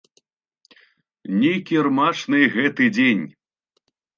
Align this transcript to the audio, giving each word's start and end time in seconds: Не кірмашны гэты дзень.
Не 1.43 1.53
кірмашны 1.67 2.41
гэты 2.57 2.91
дзень. 2.99 3.25